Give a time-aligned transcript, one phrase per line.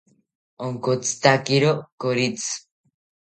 [0.67, 1.69] Onkotzitakiro
[2.01, 2.53] koritzi